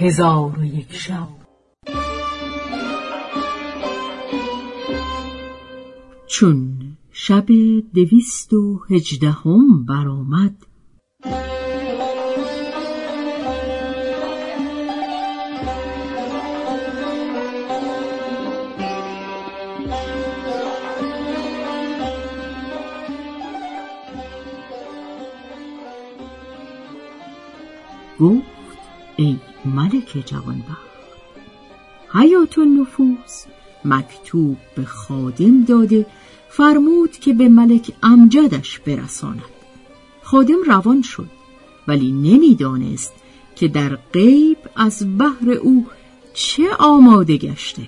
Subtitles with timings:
[0.00, 1.28] هزار و یک شب.
[6.26, 6.78] چون
[7.12, 7.46] شب
[7.94, 10.66] دویست و هجدهم برآمد
[28.20, 28.44] گفت
[29.16, 30.90] ای ملک جوانبخت.
[32.12, 33.44] حیات النفوس
[33.84, 36.06] مکتوب به خادم داده
[36.48, 39.42] فرمود که به ملک امجدش برساند.
[40.22, 41.28] خادم روان شد
[41.88, 43.12] ولی نمی‌دانست
[43.56, 45.86] که در غیب از بحر او
[46.34, 47.82] چه آماده گشته.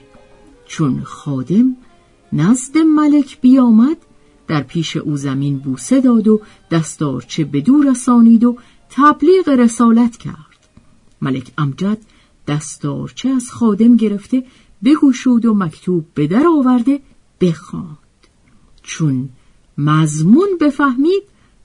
[0.66, 1.76] چون خادم
[2.32, 3.96] نزد ملک بیامد
[4.48, 8.56] در پیش او زمین بوسه داد و دستارچه به دور رسانید و
[8.90, 10.51] تبلیغ رسالت کرد.
[11.22, 11.98] ملک امجد
[12.46, 14.44] دستارچه از خادم گرفته
[14.84, 17.00] بگوشود و مکتوب به در آورده
[17.40, 17.98] بخواند.
[18.82, 19.28] چون
[19.78, 21.22] مضمون بفهمید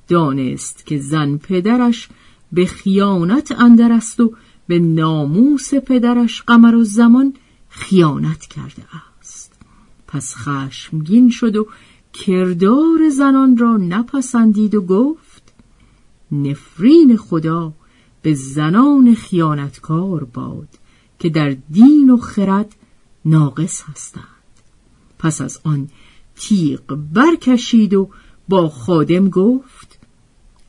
[0.07, 2.09] دانست که زن پدرش
[2.51, 4.33] به خیانت اندر است و
[4.67, 7.33] به ناموس پدرش قمر و زمان
[7.69, 8.83] خیانت کرده
[9.19, 9.53] است.
[10.07, 11.67] پس خشمگین شد و
[12.13, 15.53] کردار زنان را نپسندید و گفت
[16.31, 17.73] نفرین خدا
[18.21, 20.67] به زنان خیانتکار باد
[21.19, 22.75] که در دین و خرد
[23.25, 24.23] ناقص هستند.
[25.19, 25.89] پس از آن
[26.35, 28.09] تیغ برکشید و
[28.49, 29.99] با خادم گفت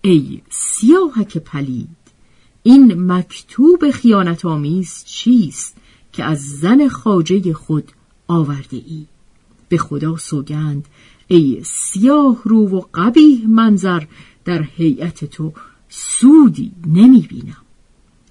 [0.02, 1.88] ای سیاهک پلید
[2.62, 5.76] این مکتوب خیانت آمیز چیست
[6.12, 7.92] که از زن خاجه خود
[8.28, 9.06] آورده ای؟
[9.68, 10.88] به خدا سوگند
[11.28, 14.02] ای سیاه رو و قبیه منظر
[14.44, 15.52] در هیئت تو
[15.88, 17.62] سودی نمی بینم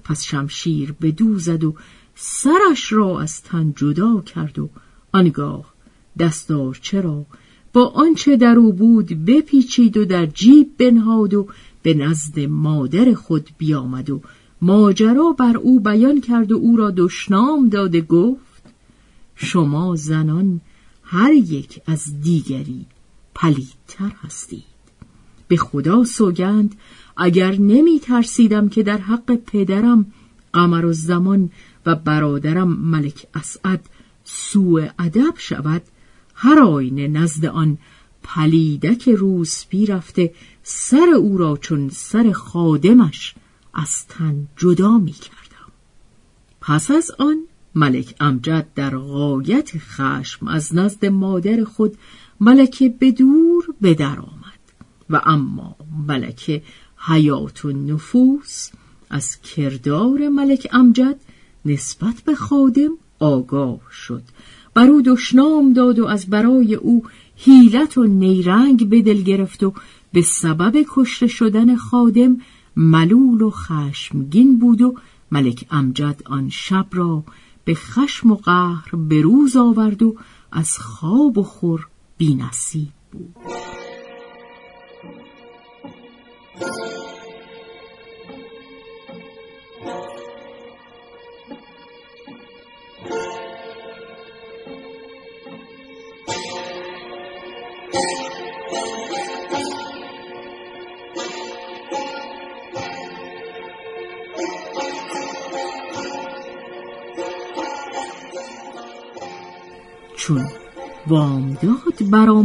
[0.04, 1.76] پس شمشیر به دو زد و
[2.16, 4.70] سرش را از تن جدا کرد و
[5.12, 5.74] آنگاه
[6.20, 7.26] دستار چرا
[7.74, 11.48] با آنچه در او بود بپیچید و در جیب بنهاد و
[11.84, 14.22] به نزد مادر خود بیامد و
[14.62, 18.64] ماجرا بر او بیان کرد و او را دشنام داده گفت
[19.36, 20.62] شما زنان
[21.04, 22.86] هر یک از دیگری
[23.36, 24.77] پلیدتر هستید.
[25.48, 26.76] به خدا سوگند
[27.18, 30.06] اگر نمی ترسیدم که در حق پدرم
[30.54, 31.50] قمر و زمان
[31.86, 33.90] و برادرم ملک اسعد
[34.24, 35.82] سوء ادب شود
[36.36, 37.78] هر آینه نزد آن
[38.24, 43.36] پلیدک روسپی رفته سر او را چون سر خادمش
[43.74, 45.72] از تن جدا می کردم.
[46.62, 47.38] پس از آن
[47.76, 51.98] ملک امجد در غایت خشم از نزد مادر خود
[52.40, 54.20] ملکه به دور به در
[55.10, 55.76] و اما
[56.08, 56.64] ملکه
[56.98, 58.70] حیات و نفوس
[59.10, 61.16] از کردار ملک امجد
[61.66, 64.24] نسبت به خادم آگاه شد.
[64.74, 67.04] بر او دشنام داد و از برای او
[67.36, 69.74] حیلت و نیرنگ به دل گرفت و
[70.14, 72.38] به سبب کشته شدن خادم
[72.76, 74.96] ملول و خشمگین بود و
[75.32, 77.24] ملک امجد آن شب را
[77.66, 80.16] به خشم و قهر به روز آورد و
[80.52, 83.36] از خواب و خور بینصیب بود.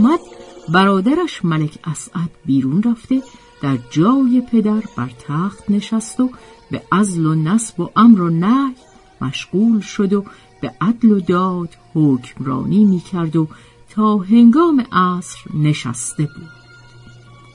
[0.03, 0.21] برآمد
[0.69, 3.23] برادرش ملک اسعد بیرون رفته
[3.63, 6.31] در جای پدر بر تخت نشست و
[6.71, 8.75] به ازل و نسب و امر و نهی
[9.21, 10.25] مشغول شد و
[10.61, 13.49] به عدل و داد حکمرانی می کرد و
[13.91, 16.51] تا هنگام عصر نشسته بود.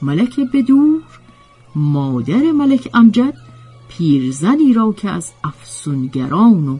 [0.02, 1.02] ملک بدور
[1.74, 3.34] مادر ملک امجد
[3.88, 6.78] پیرزنی را که از افسونگران و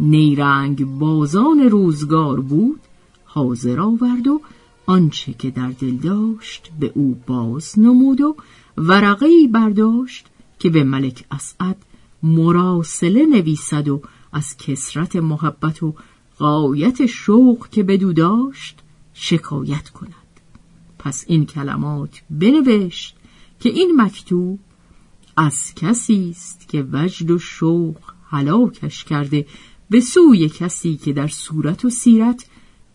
[0.00, 2.80] نیرنگ بازان روزگار بود
[3.24, 4.40] حاضر آورد و
[4.86, 8.36] آنچه که در دل داشت به او باز نمود و
[8.76, 10.26] ورقه برداشت
[10.58, 11.76] که به ملک اسعد
[12.22, 14.02] مراسله نویسد و
[14.32, 15.94] از کسرت محبت و
[16.38, 18.78] قایت شوق که بدو داشت
[19.14, 20.12] شکایت کند.
[20.98, 23.16] پس این کلمات بنوشت
[23.60, 24.58] که این مکتوب
[25.36, 27.96] از کسی است که وجد و شوق
[28.30, 29.46] هلاکش کرده
[29.90, 32.46] به سوی کسی که در صورت و سیرت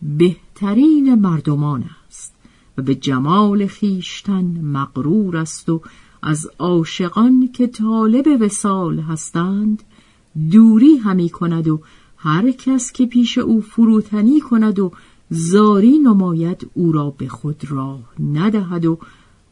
[0.02, 2.34] بهترین مردمان است
[2.78, 5.80] و به جمال خیشتن مغرور است و
[6.22, 9.82] از عاشقان که طالب وسال هستند
[10.50, 11.80] دوری همی کند و
[12.16, 14.92] هر کس که پیش او فروتنی کند و
[15.30, 18.98] زاری نماید او را به خود راه ندهد و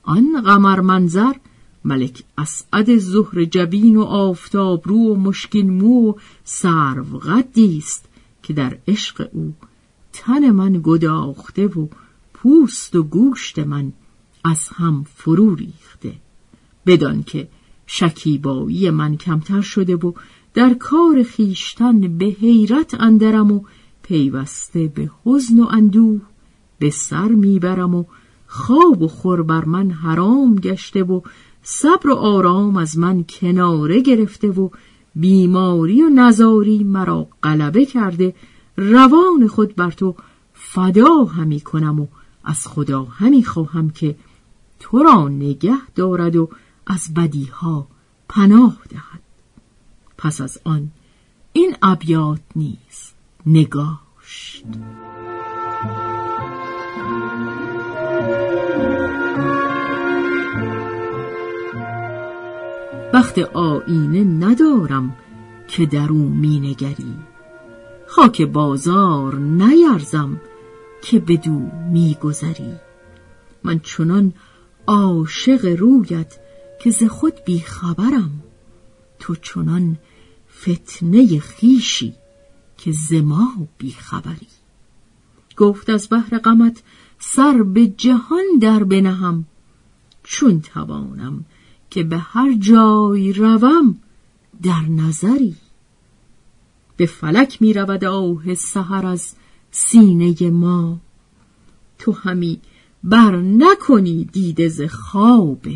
[0.02, 1.32] آن قمر منظر
[1.84, 6.14] ملک اسعد زهر جبین و آفتاب رو و مشکین مو و
[6.44, 8.08] سرو قدی است
[8.42, 9.54] که در عشق او
[10.12, 11.86] تن من گداخته و
[12.34, 13.92] پوست و گوشت من
[14.44, 16.14] از هم فرو ریخته.
[16.86, 17.48] بدان که
[17.86, 20.12] شکیبایی من کمتر شده و
[20.54, 23.60] در کار خیشتن به حیرت اندرم و
[24.02, 26.20] پیوسته به حزن و اندوه
[26.78, 28.04] به سر می‌برم و
[28.46, 31.20] خواب و خور بر من حرام گشته و
[31.62, 34.68] صبر و آرام از من کناره گرفته و
[35.14, 38.34] بیماری و نزاری مرا غلبه کرده
[38.76, 40.14] روان خود بر تو
[40.54, 42.06] فدا همی کنم و
[42.44, 44.16] از خدا همی خواهم که
[44.80, 46.48] تو را نگه دارد و
[46.86, 47.86] از بدیها
[48.28, 49.20] پناه دهد.
[50.18, 50.90] پس از آن
[51.52, 53.14] این ابیات نیست
[53.46, 54.64] نگاشت.
[63.12, 65.16] وقت آینه ندارم
[65.68, 67.14] که در او مینگری
[68.12, 70.40] خاک بازار نیرزم
[71.02, 71.60] که بدو
[71.90, 72.74] میگذری.
[73.64, 74.32] من چنان
[74.86, 76.38] عاشق رویت
[76.82, 78.42] که ز خود بیخبرم.
[79.18, 79.98] تو چنان
[80.60, 82.14] فتنه خیشی
[82.78, 84.48] که ز ما بیخبری.
[85.56, 86.82] گفت از بهر غمت
[87.18, 89.44] سر به جهان در بنهم.
[90.22, 91.44] چون توانم
[91.90, 93.96] که به هر جای روم
[94.62, 95.56] در نظری.
[97.00, 99.34] به فلک می رود آه سهر از
[99.70, 101.00] سینه ما.
[101.98, 102.60] تو همی
[103.04, 105.66] بر نکنی دیده ز خواب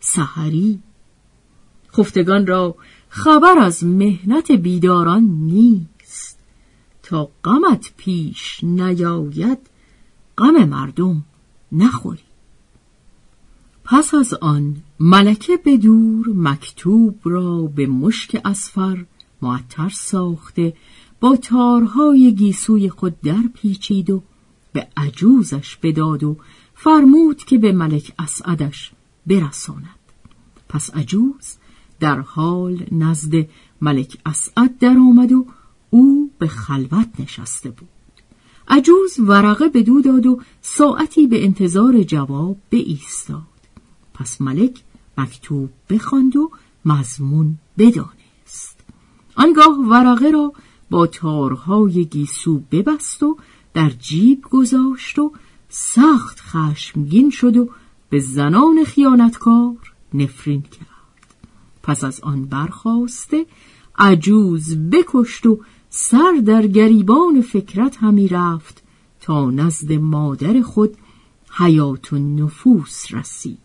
[0.00, 0.78] سحری.
[1.92, 2.76] خفتگان را
[3.08, 6.38] خبر از مهنت بیداران نیست.
[7.02, 9.58] تا غمت پیش نیاید
[10.38, 11.24] غم مردم
[11.72, 12.30] نخوری.
[13.84, 19.04] پس از آن ملکه به دور مکتوب را به مشک اسفر
[19.42, 20.74] معطر ساخته
[21.20, 24.22] با تارهای گیسوی خود در پیچید و
[24.72, 26.36] به عجوزش بداد و
[26.74, 28.92] فرمود که به ملک اسعدش
[29.26, 29.98] برساند.
[30.68, 31.56] پس عجوز
[32.00, 33.48] در حال نزد
[33.80, 35.46] ملک اسعد در آمد و
[35.90, 37.88] او به خلوت نشسته بود.
[38.68, 43.42] عجوز ورقه به دو داد و ساعتی به انتظار جواب به ایستاد
[44.14, 44.82] پس ملک
[45.18, 46.50] مکتوب بخواند و
[46.84, 48.79] مضمون بدانست.
[49.34, 50.52] آنگاه ورقه را
[50.90, 53.36] با تارهای گیسو ببست و
[53.74, 55.32] در جیب گذاشت و
[55.68, 57.68] سخت خشمگین شد و
[58.10, 61.34] به زنان خیانتکار نفرین کرد.
[61.82, 63.46] پس از آن برخواسته
[63.98, 65.60] عجوز بکشت و
[65.90, 68.82] سر در گریبان فکرت همی رفت
[69.20, 70.96] تا نزد مادر خود
[71.50, 73.58] حیات و نفوس رسید.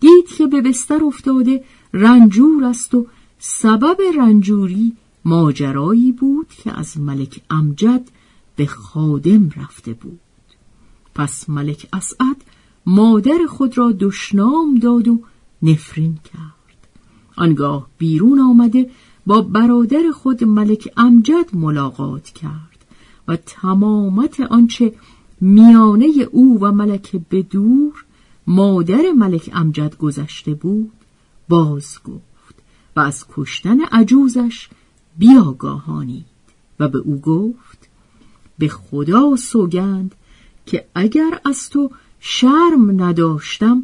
[0.00, 3.06] دید که به بستر افتاده رنجور است و
[3.38, 4.92] سبب رنجوری
[5.24, 8.08] ماجرایی بود که از ملک امجد
[8.56, 10.20] به خادم رفته بود.
[11.14, 12.36] پس ملک اسعد
[12.86, 15.20] مادر خود را دشنام داد و
[15.62, 16.88] نفرین کرد.
[17.36, 18.90] آنگاه بیرون آمده
[19.26, 22.84] با برادر خود ملک امجد ملاقات کرد
[23.28, 24.94] و تمامت آنچه
[25.40, 28.04] میانه او و ملک بدور
[28.46, 30.92] مادر ملک امجد گذشته بود
[31.48, 32.27] باز گفت
[32.98, 34.68] و از کشتن عجوزش
[35.18, 36.24] بیاگاهانید.
[36.80, 37.88] و به او گفت
[38.58, 40.14] به خدا سوگند
[40.66, 41.90] که اگر از تو
[42.20, 43.82] شرم نداشتم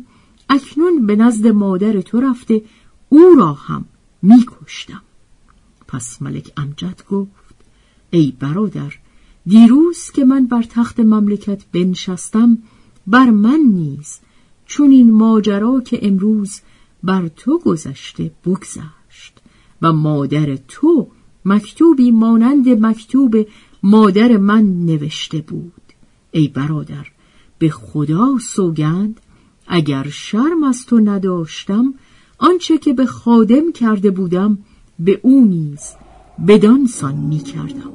[0.48, 2.62] اکنون به نزد مادر تو رفته
[3.08, 3.84] او را هم
[4.22, 5.02] میکشتم.
[5.88, 7.54] پس ملک امجد گفت
[8.10, 8.98] ای برادر
[9.46, 12.58] دیروز که من بر تخت مملکت بنشستم
[13.06, 14.18] بر من نیز
[14.66, 16.60] چون این ماجرا که امروز
[17.02, 19.03] بر تو گذشته بگذشت
[19.82, 21.08] و مادر تو
[21.44, 23.46] مکتوبی مانند مکتوب
[23.82, 25.72] مادر من نوشته بود.
[26.30, 27.06] ای برادر
[27.58, 29.20] به خدا سوگند
[29.66, 31.94] اگر شرم از تو نداشتم
[32.38, 34.58] آنچه که به خادم کرده بودم
[34.98, 35.80] به او نیز
[36.48, 37.90] بدانسان می کردم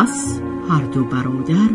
[0.00, 1.68] پس هر دو برادر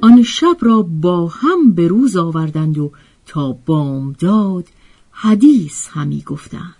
[0.00, 2.92] آن شب را با هم به روز آوردند و
[3.26, 4.64] تا بامداد
[5.10, 6.74] حدیث همی گفتند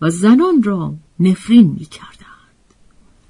[0.00, 2.64] و زنان را نفرین می کردند.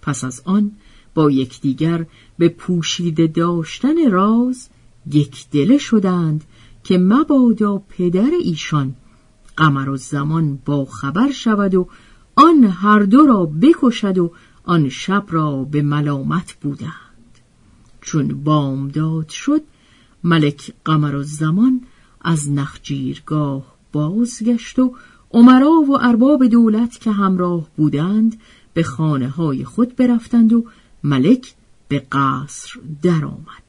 [0.03, 0.73] پس از آن
[1.15, 2.07] با یکدیگر
[2.39, 4.69] به پوشیده داشتن راز
[5.07, 6.45] یک دله شدند
[6.85, 8.95] که مبادا پدر ایشان
[9.57, 11.89] قمر و زمان با خبر شود و
[12.37, 14.33] آن هر دو را بکشد و
[14.69, 17.39] آن شب را به ملامت بودند
[18.01, 19.63] چون بامداد شد
[20.25, 21.81] ملک قمر و زمان
[22.21, 24.95] از نخجیرگاه بازگشت و
[25.31, 28.41] عمرا و ارباب دولت که همراه بودند
[28.75, 30.65] به خانه های خود برفتند و
[31.05, 31.55] ملک
[31.89, 33.69] به قصر درآمد.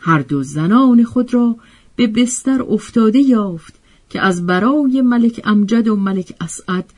[0.00, 1.56] هر دو زنان خود را
[1.96, 3.74] به بستر افتاده یافت
[4.10, 6.92] که از برای ملک امجد و ملک اسعد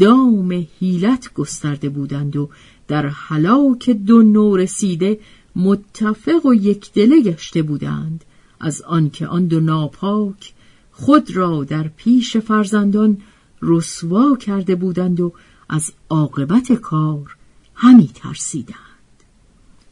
[0.00, 2.48] دام هیلت گسترده بودند و
[2.88, 5.20] در حلاک دو نو رسیده
[5.56, 8.24] متفق و یکدله گشته بودند.
[8.60, 10.52] از آنکه آن دو ناپاک
[10.92, 13.18] خود را در پیش فرزندان
[13.62, 15.32] رسوا کرده بودند و
[15.68, 17.36] از عاقبت کار
[17.74, 18.76] همی ترسیدند.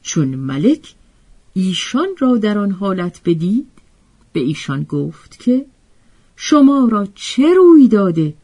[0.02, 0.95] چون ملک
[1.54, 3.66] ایشان را در آن حالت بدید
[4.33, 5.66] به ایشان گفت که
[6.37, 8.35] شما را چه روی داده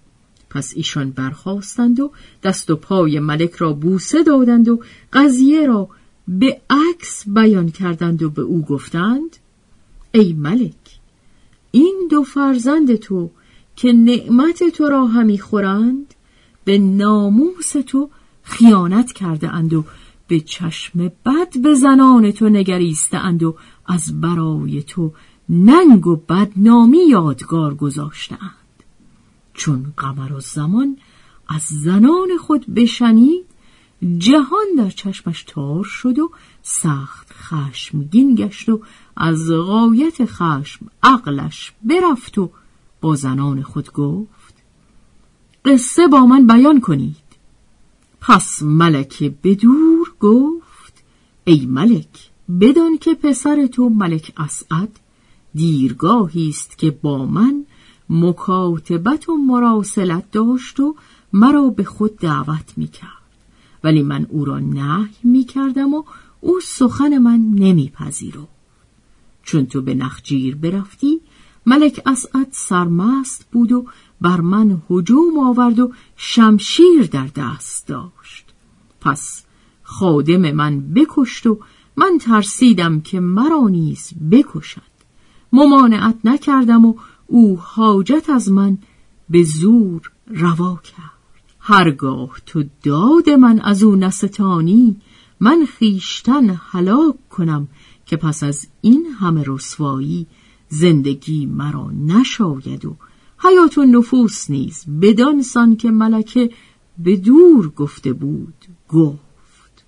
[0.55, 4.81] پس ایشان برخواستند و دست و پای ملک را بوسه دادند و
[5.13, 5.89] قضیه را
[6.29, 9.37] به عکس بیان کردند و به او گفتند
[10.13, 11.01] ای ملک
[11.71, 13.31] این دو فرزند تو
[13.77, 16.15] که نعمت تو را همی خورند
[16.65, 18.11] به ناموس تو
[18.43, 19.85] خیانت کرده اند و
[20.29, 23.57] به چشم بد به زنان تو نگریسته اند و
[23.87, 25.13] از برای تو
[25.49, 28.64] ننگ و بدنامی یادگار گذاشتند
[29.55, 30.97] چون قمر و زمان
[31.49, 33.47] از زنان خود بشنید
[34.19, 36.31] جهان در چشمش تار شد و
[36.63, 38.81] سخت خشمگین گشت و
[39.17, 42.51] از غایت خشم عقلش برفت و
[43.01, 44.55] با زنان خود گفت
[45.65, 47.17] قصه با من بیان کنید.
[48.21, 51.05] پس ملک بدور گفت
[51.45, 52.31] ای ملک
[52.61, 55.01] بدان که پسر تو ملک اسعد
[55.55, 57.67] دیرگاهی است که با من
[58.11, 60.95] مکاتبت و مراسلت داشت و
[61.33, 63.11] مرا به خود دعوت می کرد
[63.85, 66.03] ولی من او را نهی می کردم و
[66.41, 68.49] او سخن من نمیپذیرو
[69.43, 71.21] چون تو به نخجیر برفتی
[71.67, 73.87] ملک اسعد سرمست بود و
[74.21, 78.45] بر من هجوم آورد و شمشیر در دست داشت.
[79.01, 79.45] پس
[79.83, 81.61] خادم من بکشت و
[81.97, 84.95] من ترسیدم که مرا نیز بکشد.
[85.53, 86.95] ممانعت نکردم و
[87.27, 88.79] او حاجت از من
[89.31, 91.15] به زور روا کرد.
[91.61, 94.97] هرگاه تو داد من از او نستانی
[95.41, 97.69] من خیشتن هلاک کنم
[98.07, 100.27] که پس از این همه رسوایی
[100.69, 102.97] زندگی مرا نشاید و
[103.39, 106.51] حیات و نفوس نیز بدانسان که ملکه
[106.99, 108.55] به دور گفته بود
[108.89, 109.85] گفت.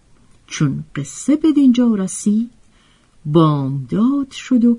[0.47, 2.51] چون قصه به دینجا رسید
[3.27, 4.79] بامداد شد و